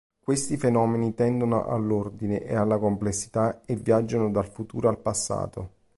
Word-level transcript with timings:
Questi 0.19 0.57
fenomeni 0.57 1.13
tendono 1.13 1.63
all'ordine 1.67 2.41
e 2.43 2.55
alla 2.55 2.79
complessità 2.79 3.61
e 3.63 3.75
viaggiano 3.75 4.31
dal 4.31 4.47
futuro 4.47 4.89
al 4.89 4.97
passato. 4.97 5.69